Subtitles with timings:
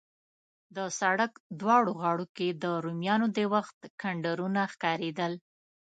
[0.75, 5.33] د سړک دواړو غاړو کې د رومیانو د وخت کنډرونه ښکارېدل.